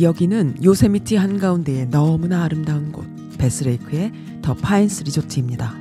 여기는 0.00 0.62
요세미티 0.62 1.16
한가운데의 1.16 1.88
너무나 1.90 2.44
아름다운 2.44 2.92
곳 2.92 3.06
배스 3.38 3.70
레이크의 3.70 4.12
더 4.42 4.54
파인스 4.54 5.04
리조트입니다. 5.04 5.74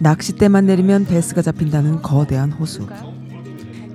낚싯대만 0.00 0.66
내리면 0.66 1.04
배스가 1.04 1.42
잡힌다는 1.42 2.02
거대한 2.02 2.50
호수. 2.50 2.86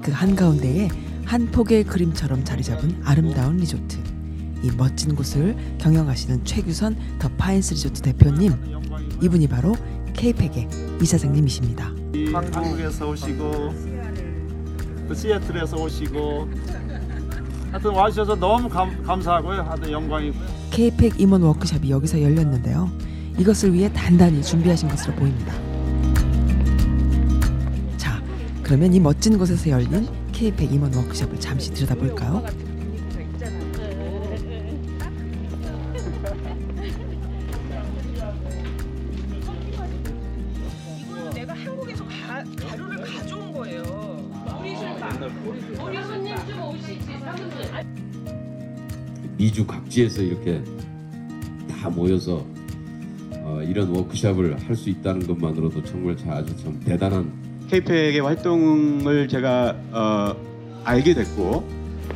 그 0.01 0.11
한가운데에 0.11 0.87
한 1.25 1.51
폭의 1.51 1.83
그림처럼 1.83 2.43
자리 2.43 2.63
잡은 2.63 2.99
아름다운 3.03 3.57
리조트. 3.57 3.97
이 4.63 4.71
멋진 4.77 5.15
곳을 5.15 5.55
경영하시는 5.77 6.45
최광철 6.45 6.95
더 7.19 7.29
파인스 7.37 7.73
리조트 7.73 8.01
대표님. 8.01 8.53
이분이 9.21 9.47
바로 9.47 9.75
KAPAC의 10.13 10.69
이사장님이십니다. 11.01 11.91
한국에서 12.53 13.09
오시고 13.09 13.73
또 15.07 15.13
시애틀에서 15.13 15.77
오시고 15.77 16.49
하여튼 17.71 17.91
와주셔서 17.91 18.35
너무 18.35 18.67
감, 18.67 19.01
감사하고요. 19.03 19.61
하여튼 19.61 19.91
영광이 19.91 20.33
K팩 20.71 21.19
임원 21.19 21.41
워크숍이 21.43 21.89
여기서 21.89 22.21
열렸는데요. 22.21 22.89
이것을 23.37 23.73
위해 23.73 23.91
단단히 23.93 24.43
준비하신 24.43 24.89
것으로 24.89 25.13
보입니다. 25.15 25.53
자, 27.97 28.21
그러면 28.61 28.93
이 28.93 28.99
멋진 28.99 29.37
곳에서 29.37 29.69
열린 29.69 30.07
K팩 30.33 30.71
임원 30.71 30.93
워크숍을 30.93 31.39
잠시 31.39 31.71
들여다볼까요? 31.73 32.43
각지에서 49.91 50.21
이렇게 50.21 50.63
다 51.69 51.89
모여서 51.89 52.45
어, 53.43 53.59
이런 53.63 53.89
워크숍을 53.89 54.57
할 54.65 54.75
수 54.75 54.89
있다는 54.89 55.27
것만으로도 55.27 55.83
정말 55.83 56.15
자- 56.15 56.35
아주 56.35 56.55
참 56.63 56.79
대단한 56.79 57.29
KPE의 57.69 58.19
활동을 58.21 59.27
제가 59.27 59.75
어, 59.91 60.33
알게 60.85 61.13
됐고 61.13 61.67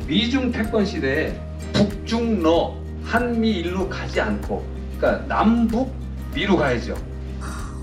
미중 0.08 0.50
패권 0.50 0.84
시대에 0.86 1.38
북중러 1.74 2.74
한미일로 3.04 3.88
가지 3.90 4.20
않고 4.20 4.64
그러니까 4.98 5.26
남북 5.26 5.92
미로 6.34 6.56
가야죠. 6.56 6.94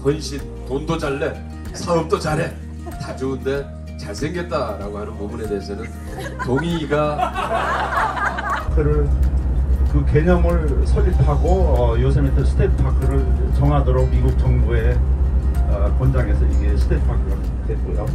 헌신 0.03 0.39
돈도 0.67 0.97
잘내 0.97 1.31
사업도 1.73 2.17
잘해 2.19 2.51
다 2.99 3.15
좋은데 3.15 3.63
잘생겼다라고 3.99 4.97
하는 4.97 5.15
부분에 5.17 5.47
대해서는 5.47 5.85
동의가 6.45 7.29
그를 8.75 9.07
그 9.93 10.03
개념을 10.11 10.87
설립하고 10.87 11.49
어, 11.49 11.95
요세미트 11.99 12.43
스테이트 12.45 12.75
파크를 12.77 13.23
정하도록 13.59 14.09
미국 14.09 14.37
정부의 14.39 14.97
어, 15.69 15.95
권장에서 15.99 16.43
이게 16.47 16.75
스테이트 16.75 17.05
파크가 17.05 17.35
됐고요. 17.67 18.07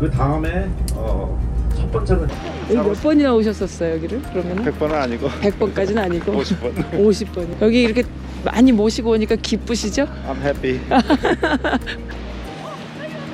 그 0.00 0.10
다음에 0.10 0.70
어, 0.94 1.38
첫 1.76 1.92
번째는 1.92 2.26
여기 2.72 2.88
몇 2.88 3.02
번이나 3.02 3.34
오셨었어요 3.34 3.94
여기를 3.96 4.22
그러면은 4.22 4.64
100번은 4.64 4.92
아니고 4.92 5.28
100번까지는 5.28 5.98
아니고 5.98 6.32
50번. 6.32 6.90
50번 6.92 7.48
여기 7.60 7.82
이렇게 7.82 8.04
많이 8.42 8.72
모시고 8.72 9.10
오니까 9.10 9.36
기쁘시죠? 9.36 10.06
I'm 10.26 10.40
happy. 10.42 10.80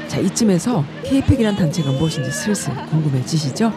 자, 0.08 0.18
이쯤에서 0.18 0.84
K팩이란 1.04 1.54
단체가 1.54 1.92
무엇인지 1.92 2.32
슬슬 2.32 2.74
궁금해지시죠? 2.86 3.72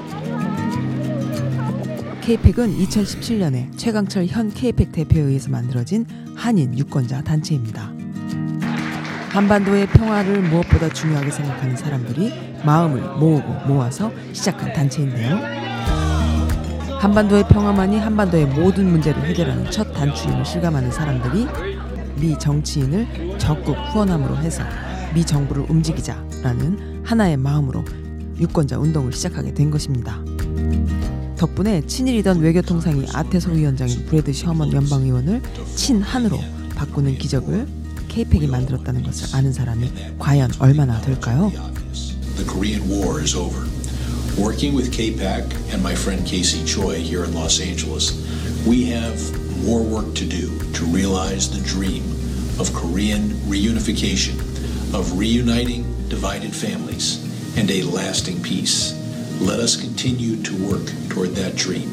K팩은 2.25 2.78
2017년에 2.78 3.78
최강철 3.78 4.28
현 4.28 4.50
K팩 4.50 4.94
대표에 4.94 5.23
의해서 5.23 5.50
만들어진 5.50 6.06
한인 6.38 6.78
유권자 6.78 7.22
단체입니다. 7.22 7.91
한반도의 9.31 9.88
평화를 9.88 10.41
무엇보다 10.44 10.88
중요하게 10.88 11.29
생각하는 11.29 11.75
사람들이 11.75 12.31
마음을 12.66 13.01
모으고 13.19 13.67
모아서 13.67 14.09
시작한 14.31 14.72
단체인데요. 14.72 15.38
한반도의 17.01 17.45
평화만이 17.50 18.00
한반도의 18.00 18.45
모든 18.45 18.90
문제를 18.90 19.22
해결하는 19.25 19.69
첫 19.69 19.91
단추임을 19.91 20.45
실감하는 20.45 20.91
사람들이 20.91 21.45
미 22.22 22.40
정치인을 22.40 23.38
적극 23.38 23.73
후원함으로 23.91 24.38
해서 24.38 24.63
미 25.13 25.25
정부를 25.25 25.66
움직이자라는 25.67 27.03
하나의 27.03 27.35
마음으로 27.35 27.84
유권자 28.40 28.79
운동을 28.79 29.11
시작하게 29.11 29.53
된 29.53 29.69
것입니다. 29.69 30.23
덕분에 31.38 31.86
친일이던 31.86 32.40
외교통상이 32.40 33.06
아테소 33.14 33.52
위원장인 33.52 34.06
브래드 34.06 34.32
셔먼 34.34 34.72
연방의원을 34.72 35.42
친한으로 35.76 36.40
바꾸는 36.76 37.18
기적을 37.18 37.68
케이팩이 38.08 38.48
만들었다는 38.48 39.04
것을 39.04 39.36
아는 39.36 39.52
사람이 39.52 39.92
과연 40.20 40.52
얼마나 40.60 41.02
될까요? 41.02 41.52
The 42.36 42.46
Korean 42.46 42.90
War 42.90 43.22
is 43.22 43.36
over. 43.36 43.68
Working 44.38 44.76
with 44.76 44.92
KPAC 44.92 45.54
and 45.72 45.82
my 45.82 45.94
friend 45.94 46.26
Casey 46.26 46.66
Choi 46.66 46.98
here 46.98 47.24
in 47.24 47.34
Los 47.34 47.60
Angeles, 47.62 48.14
we 48.66 48.90
have 48.92 49.18
more 49.64 49.82
work 49.82 50.14
to 50.16 50.26
do 50.26 50.50
to 50.74 50.86
realize 50.86 51.50
the 51.50 51.62
dream 51.62 52.04
of 52.60 52.74
Korean 52.74 53.30
reunification, 53.46 54.38
of 54.94 55.18
reuniting 55.18 55.86
divided 56.10 56.54
families, 56.54 57.22
and 57.58 57.70
a 57.70 57.84
lasting 57.84 58.42
peace. 58.42 59.03
Let 59.42 59.60
us 59.60 59.78
continue 59.80 60.42
to 60.44 60.56
work 60.66 60.86
toward 61.10 61.36
that 61.36 61.56
dream. 61.56 61.90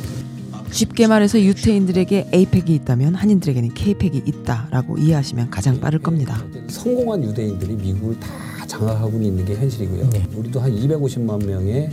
쉽게 0.71 1.07
말해서 1.07 1.41
유태인들에게 1.41 2.29
에이팩이 2.33 2.75
있다면 2.77 3.15
한인들에게는 3.15 3.75
케이팩이 3.75 4.23
있다라고 4.25 4.99
이해하시면 4.99 5.51
가장 5.51 5.81
빠를 5.81 5.99
겁니다. 5.99 6.45
성공한 6.69 7.25
유대인들이 7.25 7.75
미국을 7.75 8.21
다 8.21 8.29
장악하고 8.67 9.21
있는 9.21 9.45
게 9.45 9.57
현실이고요. 9.57 10.11
우리도 10.37 10.61
한 10.61 10.71
250만 10.73 11.45
명의 11.45 11.91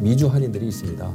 미주 0.00 0.28
한인들이 0.28 0.68
있습니다. 0.68 1.12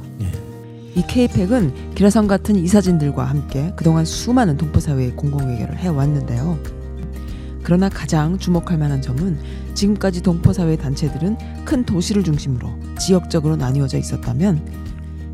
이 0.94 1.02
K팩은 1.06 1.94
기라성 1.94 2.26
같은 2.26 2.56
이사진들과 2.56 3.24
함께 3.24 3.72
그동안 3.76 4.04
수많은 4.04 4.56
동포 4.56 4.80
사회의 4.80 5.10
공공외교를 5.16 5.78
해왔는데요. 5.78 6.58
그러나 7.62 7.88
가장 7.88 8.38
주목할 8.38 8.78
만한 8.78 9.02
점은 9.02 9.38
지금까지 9.74 10.22
동포사회 10.22 10.76
단체들은 10.76 11.64
큰 11.64 11.84
도시를 11.84 12.24
중심으로 12.24 12.70
지역적으로 12.98 13.56
나뉘어져 13.56 13.98
있었다면 13.98 14.80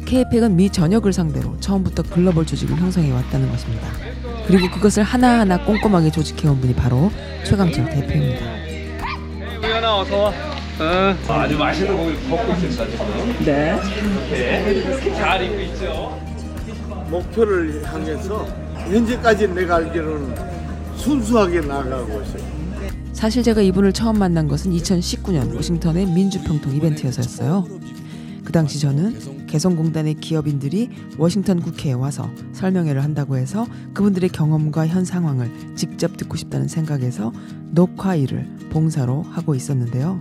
K팩은 0.06 0.54
미 0.56 0.70
전역을 0.70 1.12
상대로 1.12 1.58
처음부터 1.60 2.04
글로벌 2.04 2.46
조직을 2.46 2.76
형성해 2.76 3.10
왔다는 3.10 3.50
것입니다. 3.50 3.88
그리고 4.46 4.70
그것을 4.70 5.02
하나하나 5.02 5.64
꼼꼼하게 5.64 6.10
조직해온 6.10 6.60
분이 6.60 6.74
바로 6.74 7.10
최강철 7.44 7.90
대표입니다. 7.90 8.46
우연아 9.62 9.98
어서 9.98 10.16
와. 10.24 10.32
응. 10.78 11.16
아주 11.28 11.56
맛있는 11.58 11.96
고기 11.96 12.28
먹고 12.28 12.52
있었어 12.52 12.88
지금. 12.88 13.44
네. 13.44 13.76
이렇게 14.68 15.14
잘 15.14 15.42
입고 15.42 15.60
있죠. 15.60 16.20
목표를 17.08 17.82
향해서 17.84 18.46
현재까지 18.88 19.48
내가 19.48 19.76
알기로는 19.76 20.55
순수하게 20.96 21.60
나가고 21.60 22.22
있어요. 22.22 22.56
사실 23.12 23.42
제가 23.42 23.62
이분을 23.62 23.92
처음 23.92 24.18
만난 24.18 24.46
것은 24.46 24.72
2019년 24.72 25.54
워싱턴의 25.54 26.06
민주평통 26.06 26.74
이벤트여서였어요. 26.76 27.66
그 28.44 28.52
당시 28.52 28.78
저는 28.78 29.46
개성공단의 29.46 30.14
기업인들이 30.14 30.90
워싱턴 31.18 31.60
국회에 31.60 31.92
와서 31.94 32.30
설명회를 32.52 33.02
한다고 33.02 33.36
해서 33.36 33.66
그분들의 33.94 34.28
경험과 34.30 34.86
현 34.86 35.04
상황을 35.04 35.50
직접 35.74 36.16
듣고 36.16 36.36
싶다는 36.36 36.68
생각에서 36.68 37.32
녹화 37.70 38.14
일을 38.14 38.46
봉사로 38.70 39.22
하고 39.22 39.54
있었는데요. 39.54 40.20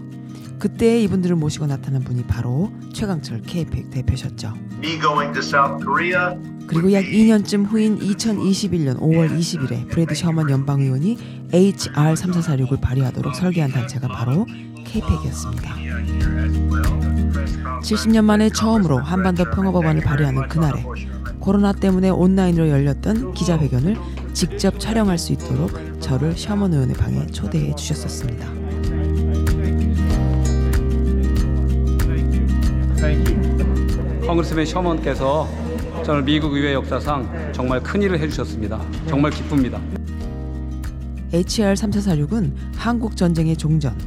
그때 0.57 1.01
이분들을 1.01 1.35
모시고 1.35 1.67
나타난 1.67 2.01
분이 2.03 2.23
바로 2.23 2.71
최강철 2.93 3.41
KPEC 3.41 3.89
대표셨죠. 3.91 4.53
Me 4.77 4.99
going 4.99 5.33
to 5.33 5.39
South 5.39 5.83
Korea. 5.83 6.35
그리고 6.67 6.91
약 6.93 7.03
2년쯤 7.03 7.67
후인 7.67 7.99
2021년 7.99 8.99
5월 8.99 9.37
20일에 9.37 9.89
브래드 9.89 10.15
셔먼 10.15 10.49
연방 10.49 10.81
의원이 10.81 11.17
HR 11.53 12.13
3446을 12.13 12.81
발의하도록 12.81 13.35
설계한 13.35 13.71
단체가 13.71 14.07
바로 14.07 14.45
KPEC이었습니다. 14.83 15.75
70년 17.81 18.23
만에 18.23 18.49
처음으로 18.49 18.97
한반도 18.99 19.45
평화 19.51 19.71
법안을 19.71 20.01
발의하는 20.01 20.47
그날에 20.47 20.83
코로나 21.39 21.71
때문에 21.71 22.09
온라인으로 22.09 22.69
열렸던 22.69 23.33
기자회견을 23.33 23.97
직접 24.33 24.79
촬영할 24.79 25.17
수 25.17 25.33
있도록 25.33 25.71
저를 26.01 26.35
셔먼 26.35 26.73
의원의 26.73 26.95
방에 26.95 27.25
초대해 27.27 27.73
주셨었습니다. 27.75 28.47
Congressman 34.25 34.65
셔먼께서 34.65 35.64
저는 36.05 36.23
미국 36.23 36.53
의회 36.53 36.73
역사상 36.73 37.51
정말 37.51 37.81
큰 37.81 37.99
일을 37.99 38.19
해주셨습니다. 38.19 38.79
정말 39.07 39.31
기쁩니다. 39.31 39.81
HR 41.33 41.73
3446은 41.73 42.53
한국 42.75 43.17
전쟁의 43.17 43.57
종전, 43.57 43.97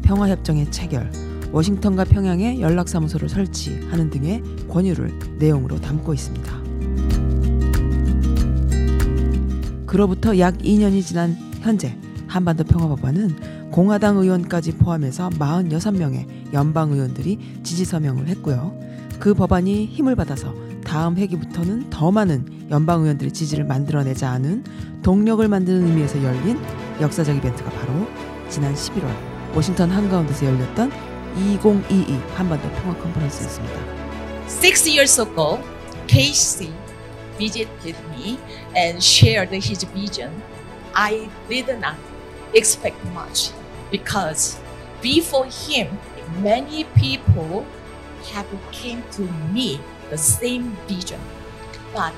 평화 0.00 0.28
협정의 0.28 0.70
체결, 0.70 1.10
워싱턴과 1.50 2.04
평양에 2.04 2.60
연락사무소를 2.60 3.28
설치하는 3.28 4.08
등의 4.08 4.40
권유를 4.68 5.18
내용으로 5.40 5.80
담고 5.80 6.14
있습니다. 6.14 6.62
그로부터 9.84 10.38
약 10.38 10.58
2년이 10.58 11.04
지난 11.04 11.36
현재 11.60 11.96
한반도 12.28 12.62
평화법안은 12.62 13.70
공화당 13.72 14.16
의원까지 14.18 14.76
포함해서 14.76 15.28
46명의 15.30 16.52
연방 16.52 16.92
의원들이 16.92 17.62
지지 17.64 17.84
서명을 17.84 18.28
했고요. 18.28 18.78
그 19.18 19.34
법안이 19.34 19.86
힘을 19.86 20.14
받아서 20.14 20.54
다음 20.88 21.18
회기부터는 21.18 21.90
더 21.90 22.10
많은 22.10 22.70
연방 22.70 23.02
의원들의 23.02 23.34
지지를 23.34 23.66
만들어내자 23.66 24.30
하는 24.30 24.64
동력을 25.02 25.46
만드는 25.46 25.86
의미에서 25.86 26.22
열린 26.22 26.58
역사적 26.98 27.36
이벤트가 27.36 27.68
바로 27.68 28.08
지난 28.48 28.74
11월 28.74 29.54
워싱턴 29.54 29.90
한가운데서 29.90 30.46
열렸던 30.46 30.90
2022 31.36 32.14
한반도 32.34 32.70
평화 32.70 32.96
컨퍼런스였습니다. 33.00 33.78
Six 34.46 34.88
years 34.88 35.20
ago, 35.20 35.60
Casey 36.08 36.72
visited 37.36 37.94
me 38.16 38.38
and 38.74 38.96
shared 38.96 39.54
his 39.54 39.84
vision. 39.92 40.32
I 40.94 41.28
did 41.50 41.68
not 41.68 41.96
expect 42.54 42.96
much 43.12 43.52
because 43.90 44.56
before 45.02 45.46
him, 45.46 45.98
many 46.42 46.84
people 46.96 47.66
have 48.32 48.48
came 48.72 49.02
to 49.12 49.28
me 49.52 49.80
the 50.10 50.18
same 50.18 50.76
vision, 50.86 51.20
but 51.94 52.14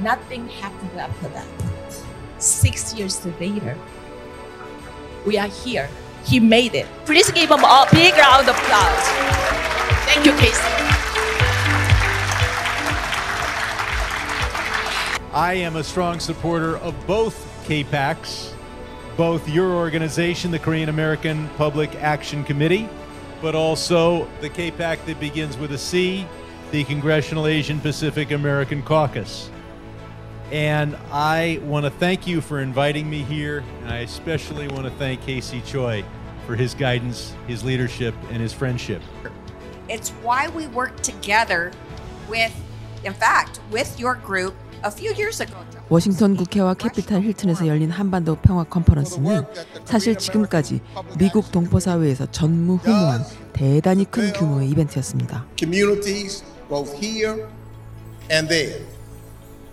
nothing 0.00 0.48
happened 0.48 0.98
after 0.98 1.28
that. 1.28 1.46
Six 2.38 2.94
years 2.94 3.24
later, 3.40 3.76
we 5.26 5.38
are 5.38 5.48
here. 5.48 5.88
He 6.24 6.40
made 6.40 6.74
it. 6.74 6.86
Please 7.04 7.30
give 7.30 7.50
him 7.50 7.64
a 7.64 7.86
big 7.92 8.14
round 8.14 8.48
of 8.48 8.56
applause. 8.56 9.06
Thank 10.06 10.26
you, 10.26 10.32
Casey. 10.32 10.62
I 15.32 15.54
am 15.54 15.76
a 15.76 15.84
strong 15.84 16.18
supporter 16.18 16.78
of 16.78 16.94
both 17.06 17.34
KPACs, 17.66 18.52
both 19.16 19.48
your 19.48 19.72
organization, 19.72 20.50
the 20.50 20.58
Korean 20.58 20.88
American 20.88 21.48
Public 21.58 21.94
Action 21.96 22.42
Committee, 22.42 22.88
but 23.42 23.54
also 23.54 24.26
the 24.40 24.48
KPAC 24.48 25.04
that 25.04 25.20
begins 25.20 25.58
with 25.58 25.72
a 25.72 25.78
C, 25.78 26.26
the 26.70 26.84
Congressional 26.84 27.46
Asian 27.46 27.80
Pacific 27.80 28.30
American 28.30 28.82
Caucus. 28.82 29.50
And 30.52 30.96
I 31.12 31.60
want 31.64 31.84
to 31.84 31.90
thank 31.90 32.26
you 32.26 32.40
for 32.40 32.60
inviting 32.60 33.10
me 33.10 33.22
here, 33.22 33.64
and 33.82 33.92
I 33.92 33.98
especially 33.98 34.68
want 34.68 34.84
to 34.84 34.90
thank 34.98 35.22
Casey 35.22 35.60
Choi 35.66 36.04
for 36.46 36.54
his 36.54 36.74
guidance, 36.74 37.34
his 37.46 37.64
leadership, 37.64 38.14
and 38.30 38.40
his 38.40 38.52
friendship. 38.52 39.02
It's 39.88 40.10
why 40.22 40.48
we 40.48 40.66
worked 40.68 41.02
together 41.02 41.72
with, 42.28 42.52
in 43.04 43.12
fact, 43.14 43.60
with 43.70 43.98
your 43.98 44.14
group 44.14 44.54
a 44.82 44.90
few 44.90 45.12
years 45.14 45.40
ago. 45.40 45.56
워싱턴 45.88 46.36
국회와 46.36 46.74
캐피탈 46.74 47.22
힐튼에서 47.22 47.68
열린 47.68 47.90
한반도 47.90 48.34
평화 48.34 48.64
컨퍼런스는 48.64 49.46
사실 49.84 50.16
지금까지 50.16 50.80
미국 51.16 51.52
동포 51.52 51.78
사회에서 51.78 52.26
전무후무한 52.32 53.22
대단히 53.52 54.04
큰 54.04 54.32
규모의 54.32 54.68
이벤트였습니다. 54.70 55.46
communities 55.56 56.44
both 56.68 56.92
here 56.98 57.48
and 58.30 58.48
there. 58.48 58.80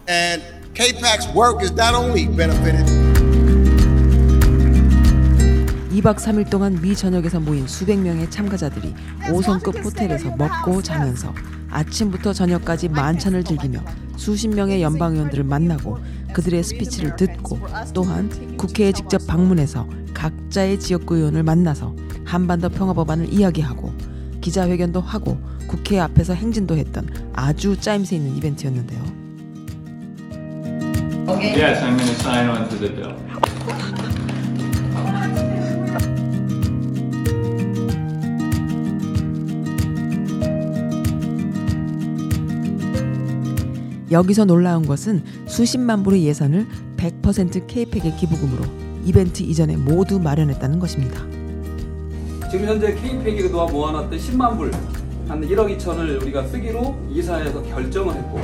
And 0.07 0.41
KPAC's 0.73 1.33
work 1.33 1.61
is 1.61 1.71
not 1.71 1.93
only 1.93 2.27
benefited 2.27 2.85
2박 5.93 6.17
3일 6.17 6.49
동안 6.49 6.81
미 6.81 6.95
전역에서 6.95 7.39
모인 7.39 7.67
수백 7.67 7.99
명의 7.99 8.29
참가자들이 8.29 8.95
5성급 9.27 9.85
호텔에서 9.85 10.35
먹고 10.35 10.81
자면서 10.81 11.33
아침부터 11.69 12.33
저녁까지 12.33 12.89
만찬을 12.89 13.43
즐기며 13.43 13.79
수십 14.17 14.47
명의 14.47 14.81
연방 14.81 15.13
의원들을 15.13 15.43
만나고 15.43 15.99
그들의 16.33 16.63
스피치를 16.63 17.15
듣고 17.15 17.59
또한 17.93 18.57
국회에 18.57 18.91
직접 18.91 19.25
방문해서 19.27 19.87
각자의 20.15 20.79
지역구 20.79 21.15
의원을 21.15 21.43
만나서 21.43 21.95
한반도 22.25 22.69
평화 22.69 22.93
법안을 22.93 23.31
이야기하고 23.31 23.93
기자회견도 24.41 24.99
하고 24.99 25.37
국회 25.73 25.99
앞에서 25.99 26.35
행진도 26.35 26.77
했던 26.77 27.09
아주 27.33 27.75
짜임새 27.75 28.17
있는 28.17 28.37
이벤트였는데요. 28.37 29.01
Yes, 31.25 31.81
I'm 31.81 31.97
going 31.97 32.05
to 32.05 32.13
sign 32.19 32.47
on 32.47 32.69
to 32.69 32.77
the 32.77 32.93
bill. 32.93 33.15
여기서 44.11 44.45
놀라운 44.45 44.85
것은 44.85 45.23
수십만 45.47 46.03
불의 46.03 46.23
예산을 46.25 46.67
100% 46.97 47.65
K-팩의 47.65 48.17
기부금으로 48.17 48.63
이벤트 49.05 49.41
이전에 49.41 49.75
모두 49.75 50.19
마련했다는 50.19 50.77
것입니다. 50.77 51.19
지금 52.51 52.67
현재 52.67 52.93
K팩이 52.93 53.41
그동안 53.41 53.73
모아놨던 53.73 54.19
10만 54.19 54.55
불, 54.55 54.71
한 55.27 55.41
1억 55.41 55.77
2천을 55.77 56.21
우리가 56.21 56.45
쓰기로 56.47 56.95
이사에서 57.11 57.63
결정을 57.63 58.15
했고 58.15 58.41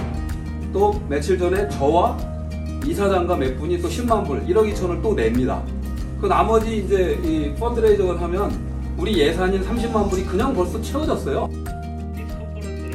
또 0.71 1.01
며칠 1.09 1.37
전에 1.37 1.67
저와 1.69 2.17
이사장과 2.85 3.35
몇 3.35 3.57
분이 3.57 3.81
또 3.81 3.89
10만 3.89 4.25
불, 4.25 4.45
1억 4.45 4.73
2천을 4.73 5.01
또 5.01 5.13
냅니다. 5.13 5.61
그 6.21 6.27
나머지 6.27 6.77
이제 6.77 7.19
이 7.23 7.53
펀드레이저를 7.59 8.21
하면 8.21 8.51
우리 8.97 9.17
예산인 9.17 9.63
30만 9.63 10.09
불이 10.09 10.25
그냥 10.25 10.53
벌써 10.53 10.81
채워졌어요. 10.81 11.49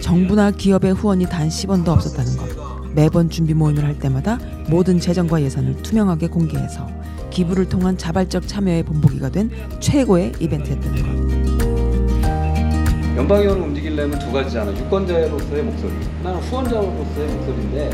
정부나 0.01 0.51
기업의 0.51 0.93
후원이 0.93 1.27
단 1.27 1.49
10원도 1.49 1.89
없었다는 1.89 2.37
것. 2.37 2.93
매번 2.95 3.29
준비 3.31 3.55
모임을 3.55 3.85
할 3.85 3.99
때마다 3.99 4.39
모든 4.69 5.01
재정과 5.01 5.43
예산을 5.43 5.83
투명하게 5.83 6.29
공개해서 6.29 6.87
기부를 7.31 7.69
통한 7.69 7.99
자발적 7.99 8.47
참여의 8.47 8.85
본보기가 8.85 9.31
된 9.31 9.51
최고의 9.81 10.35
이벤트였다는 10.39 11.03
것. 11.03 11.24
연방의원을 13.17 13.63
움직이려면 13.63 14.19
두 14.19 14.33
가지잖아. 14.33 14.73
유권자로서의 14.77 15.63
목소리, 15.63 15.93
하나는 16.23 16.41
후원자로서의 16.41 17.29
목소리인데 17.29 17.91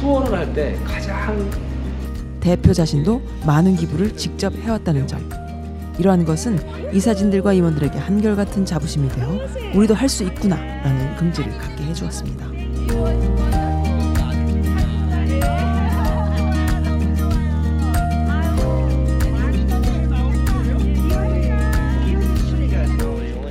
후원을 0.00 0.32
할 0.38 0.52
때 0.54 0.78
가장 0.84 1.50
대표 2.40 2.72
자신도 2.72 3.22
많은 3.46 3.76
기부를 3.76 4.16
직접 4.16 4.52
해왔다는 4.54 5.06
점. 5.06 5.28
이러한 5.98 6.24
것은 6.24 6.58
이사진들과 6.92 7.52
임원들에게 7.52 7.98
한결같은 7.98 8.64
자부심이 8.64 9.08
되어 9.10 9.38
우리도 9.74 9.94
할 9.94 10.08
수 10.08 10.24
있구나라는 10.24 11.16
긍지를 11.16 11.56
갖게 11.58 11.84
해주었습니다. 11.84 12.61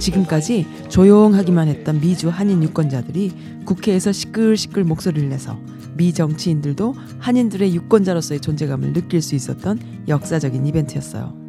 지금까지 0.01 0.65
조용하기만 0.89 1.67
했던 1.67 2.01
미주 2.01 2.29
한인 2.29 2.63
유권자들이 2.63 3.31
국회에서 3.65 4.11
시끌시끌 4.11 4.83
목소리를 4.83 5.29
내서 5.29 5.59
미 5.95 6.11
정치인들도 6.13 6.95
한인들의 7.19 7.75
유권자로서의 7.75 8.39
존재감을 8.39 8.93
느낄 8.93 9.21
수 9.21 9.35
있었던 9.35 9.79
역사적인 10.07 10.65
이벤트였어요. 10.65 11.40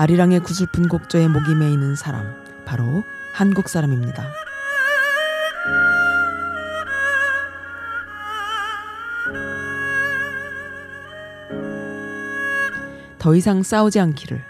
아리랑의 0.00 0.38
구슬픈 0.38 0.86
곡조에 0.86 1.26
목이 1.26 1.56
메이는 1.56 1.96
사람, 1.96 2.32
바로 2.64 3.02
한국 3.32 3.68
사람입니다. 3.68 4.28
더 13.18 13.34
이상 13.34 13.64
싸우지 13.64 13.98
않기를. 13.98 14.40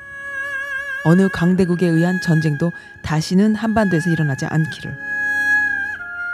어느 1.07 1.31
강대국에 1.31 1.87
의한 1.87 2.21
전쟁도 2.21 2.71
다시는 3.01 3.55
한반도에서 3.55 4.11
일어나지 4.11 4.45
않기를. 4.45 4.99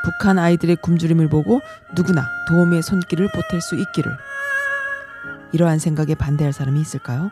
북한 0.02 0.40
아이들의 0.40 0.74
굶주림을 0.82 1.28
보고 1.28 1.60
누구나 1.94 2.26
도움의 2.48 2.82
손길을 2.82 3.28
보탤 3.28 3.60
수 3.60 3.76
있기를. 3.76 4.10
이러한 5.52 5.78
생각에 5.78 6.16
반대할 6.16 6.52
사람이 6.52 6.80
있을까요? 6.80 7.30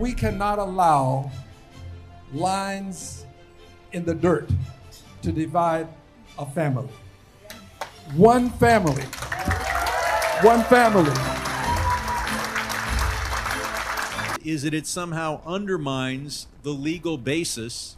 we 0.00 0.12
cannot 0.12 0.58
allow 0.58 1.30
lines 2.32 3.24
in 3.92 4.04
the 4.04 4.14
dirt 4.14 4.48
to 5.22 5.32
divide 5.32 5.88
a 6.38 6.46
family. 6.46 6.88
One 8.14 8.50
family. 8.50 9.02
One 10.42 10.62
family. 10.64 11.12
is 14.44 14.62
that 14.62 14.72
it 14.72 14.86
somehow 14.86 15.40
undermines 15.44 16.46
the 16.62 16.70
legal 16.70 17.18
basis 17.18 17.96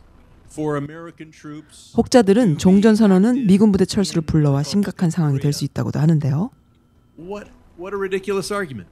for 0.49 0.77
American 0.79 1.31
troops 1.31 1.93
혹자들은 1.95 2.57
종전 2.57 2.95
선언은 2.95 3.47
미군 3.47 3.71
부대 3.71 3.85
철수를 3.85 4.23
불러와 4.23 4.63
심각한 4.63 5.11
상황이 5.11 5.39
될 5.41 5.53
수 5.53 5.67
있다고도 5.67 6.01
하는데요. 6.01 6.51
What 7.19 7.51
what 7.79 7.93
a 7.95 7.99
ridiculous 7.99 8.51
argument. 8.51 8.89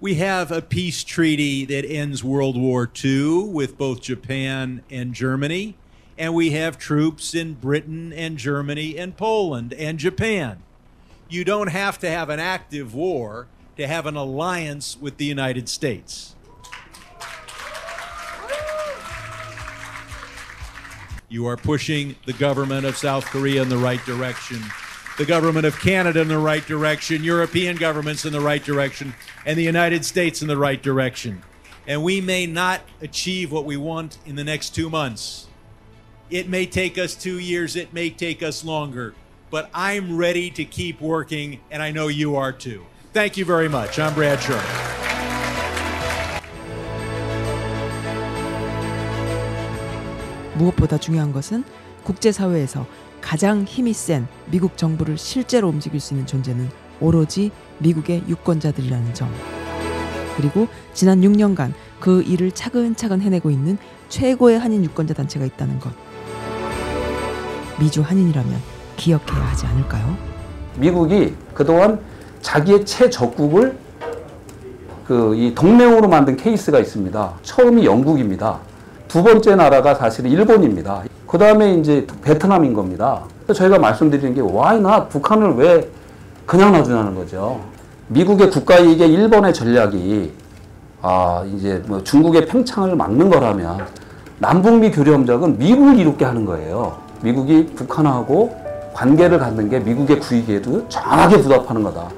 We 0.00 0.14
have 0.14 0.52
a 0.52 0.62
peace 0.62 1.02
treaty 1.02 1.64
that 1.64 1.84
ends 1.84 2.22
World 2.22 2.56
War 2.56 2.88
II 3.04 3.48
with 3.48 3.76
both 3.76 4.00
Japan 4.00 4.82
and 4.88 5.12
Germany, 5.12 5.76
and 6.16 6.34
we 6.34 6.50
have 6.50 6.78
troops 6.78 7.34
in 7.34 7.54
Britain 7.54 8.12
and 8.12 8.38
Germany 8.38 8.96
and 8.96 9.16
Poland 9.16 9.72
and 9.72 9.98
Japan. 9.98 10.62
You 11.28 11.44
don't 11.44 11.70
have 11.70 11.98
to 11.98 12.08
have 12.08 12.30
an 12.30 12.38
active 12.38 12.94
war 12.94 13.48
to 13.76 13.88
have 13.88 14.06
an 14.06 14.14
alliance 14.14 14.96
with 15.00 15.16
the 15.16 15.24
United 15.24 15.68
States. 15.68 16.36
You 21.28 21.46
are 21.46 21.56
pushing 21.56 22.14
the 22.24 22.34
government 22.34 22.86
of 22.86 22.96
South 22.96 23.24
Korea 23.24 23.62
in 23.62 23.68
the 23.68 23.76
right 23.76 24.04
direction, 24.06 24.62
the 25.17 25.25
government 25.25 25.65
of 25.65 25.79
Canada 25.79 26.21
in 26.21 26.27
the 26.27 26.37
right 26.37 26.65
direction, 26.65 27.23
European 27.23 27.75
governments 27.75 28.25
in 28.25 28.33
the 28.33 28.41
right 28.41 28.63
direction, 28.63 29.13
and 29.45 29.57
the 29.57 29.63
United 29.63 30.03
States 30.03 30.41
in 30.41 30.47
the 30.47 30.57
right 30.57 30.81
direction. 30.81 31.43
And 31.85 32.03
we 32.03 32.21
may 32.21 32.45
not 32.45 32.81
achieve 33.01 33.51
what 33.51 33.65
we 33.65 33.77
want 33.77 34.17
in 34.25 34.35
the 34.35 34.43
next 34.43 34.73
two 34.73 34.89
months. 34.89 35.47
It 36.29 36.49
may 36.49 36.65
take 36.65 36.97
us 36.97 37.13
two 37.15 37.37
years, 37.37 37.75
it 37.75 37.93
may 37.93 38.09
take 38.09 38.41
us 38.41 38.63
longer, 38.63 39.13
but 39.51 39.69
I'm 39.73 40.17
ready 40.17 40.49
to 40.51 40.65
keep 40.65 40.99
working, 40.99 41.59
and 41.69 41.83
I 41.83 41.91
know 41.91 42.07
you 42.07 42.35
are 42.35 42.51
too. 42.51 42.85
Thank 43.13 43.37
you 43.37 43.45
very 43.45 43.69
much. 43.69 43.99
I'm 43.99 44.13
Brad 44.15 44.41
Sherman. 44.41 44.63
무엇보다 50.55 50.97
중요한 50.97 51.33
것은 51.33 51.63
국제사회에서 52.03 52.87
가장 53.28 53.64
힘이 53.64 53.92
센 53.92 54.26
미국 54.50 54.78
정부를 54.78 55.18
실제로 55.18 55.68
움직일 55.68 56.00
수 56.00 56.14
있는 56.14 56.26
존재는 56.26 56.70
오로지 56.98 57.50
미국의 57.76 58.22
유권자들이라는 58.26 59.12
점. 59.12 59.28
그리고 60.38 60.66
지난 60.94 61.20
6년간 61.20 61.74
그 62.00 62.22
일을 62.22 62.52
차근차근 62.52 63.20
해내고 63.20 63.50
있는 63.50 63.76
최고의 64.08 64.58
한인 64.58 64.82
유권자 64.82 65.12
단체가 65.12 65.44
있다는 65.44 65.78
것. 65.78 65.92
미주 67.78 68.00
한인이라면 68.00 68.62
기억해야 68.96 69.44
하지 69.44 69.66
않을까요? 69.66 70.16
미국이 70.76 71.34
그동안 71.52 72.00
자기의 72.40 72.86
최적국을 72.86 73.76
그 75.06 75.34
이 75.36 75.54
동맹으로 75.54 76.08
만든 76.08 76.34
케이스가 76.34 76.78
있습니다. 76.78 77.34
처음이 77.42 77.84
영국입니다. 77.84 78.60
두 79.06 79.22
번째 79.22 79.54
나라가 79.54 79.94
사실은 79.94 80.30
일본입니다. 80.30 81.04
그 81.28 81.36
다음에 81.36 81.74
이제 81.74 82.06
베트남인 82.22 82.72
겁니다. 82.72 83.22
저희가 83.54 83.78
말씀드리는 83.78 84.34
게 84.34 84.40
why 84.40 84.78
not 84.78 85.08
북한을 85.10 85.56
왜 85.56 85.88
그냥 86.46 86.72
놔두냐는 86.72 87.14
거죠. 87.14 87.60
미국의 88.08 88.50
국가 88.50 88.78
이익에 88.78 89.06
일본의 89.06 89.52
전략이 89.52 90.32
아 91.02 91.44
이제 91.54 91.82
뭐 91.86 92.02
중국의 92.02 92.46
팽창을 92.46 92.96
막는 92.96 93.28
거라면 93.28 93.86
남북미 94.38 94.90
교류 94.90 95.12
협정은 95.12 95.58
미국을 95.58 95.98
이롭게 95.98 96.24
하는 96.24 96.46
거예요. 96.46 96.96
미국이 97.20 97.66
북한하고 97.74 98.56
관계를 98.94 99.38
갖는 99.38 99.68
게 99.68 99.80
미국의 99.80 100.20
구익에도 100.20 100.88
정확하게 100.88 101.42
부합하는 101.42 101.82
거다. 101.82 102.08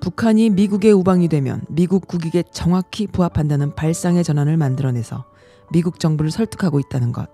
북한이 0.00 0.50
미국의 0.50 0.92
우방이 0.92 1.28
되면 1.28 1.62
미국 1.68 2.08
국익에 2.08 2.42
정확히 2.50 3.06
부합한다는 3.06 3.74
발상의 3.74 4.24
전환을 4.24 4.56
만들어내서 4.56 5.26
미국 5.72 6.00
정부를 6.00 6.30
설득하고 6.30 6.80
있다는 6.80 7.12
것. 7.12 7.28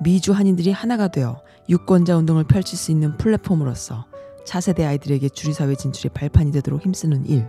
미주 0.00 0.32
한인들이 0.32 0.72
하나가 0.72 1.08
되어 1.08 1.40
유권자 1.68 2.16
운동을 2.16 2.44
펼칠 2.44 2.76
수 2.76 2.90
있는 2.90 3.16
플랫폼으로서 3.16 4.06
차세대 4.44 4.84
아이들에게 4.84 5.28
주류사회 5.28 5.76
진출의 5.76 6.10
발판이 6.12 6.50
되도록 6.50 6.84
힘쓰는 6.84 7.24
일. 7.26 7.48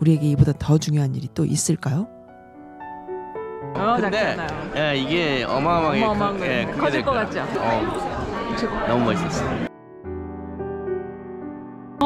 우리에게 0.00 0.28
이보다 0.30 0.52
더 0.58 0.78
중요한 0.78 1.14
일이 1.14 1.28
또 1.32 1.44
있을까요? 1.44 2.08
어, 3.74 3.96
근데 3.98 4.36
예, 4.76 4.96
이게 4.96 5.44
어마어마하게 5.44 6.02
어마어마한 6.04 6.38
거예요. 6.38 6.68
예, 6.68 6.72
커질 6.72 6.90
될 6.90 7.04
것. 7.04 7.12
같죠? 7.12 7.40
어, 7.60 8.86
너무 8.88 9.04
멋있었어요. 9.04 9.71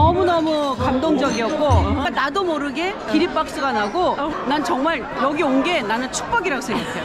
너무너무 0.07 0.77
감동적이었고 0.77 2.11
나도 2.11 2.45
모르게 2.45 2.95
기립박수가 3.11 3.73
나고 3.73 4.15
난 4.49 4.63
정말 4.63 5.01
여기 5.21 5.43
온 5.43 5.57
게 5.65 5.83
나는 5.83 6.13
축복이라고 6.13 6.61
생각해요. 6.63 7.05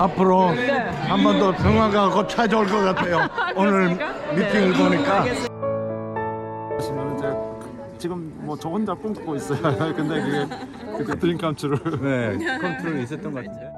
앞으로 0.00 0.48
한번 1.08 1.38
더 1.38 1.52
평화가 1.52 2.10
곧 2.10 2.28
찾아올 2.28 2.66
것 2.66 2.82
같아요. 2.82 3.26
오늘 3.56 3.96
미팅을 4.36 4.72
보니까. 4.74 5.24
지금 7.98 8.32
뭐 8.44 8.54
저 8.60 8.68
혼자 8.68 8.92
꿈꾸고 8.94 9.34
있어요. 9.36 9.58
근데 9.96 10.20
그게 10.20 10.46
그게 10.98 11.18
dream 11.18 11.38
come 11.38 11.56
true. 11.56 11.78
네, 12.02 12.36
come 12.60 12.81
true 12.81 13.02
있었던 13.04 13.32
것 13.32 13.44
같은데. 13.44 13.70